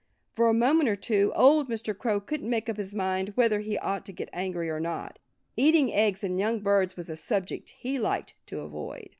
[0.33, 1.95] For a moment or two old Mr.
[1.95, 5.19] Crow couldn't make up his mind whether he ought to get angry or not.
[5.55, 9.09] Eating eggs and young birds was a subject he liked to avoid.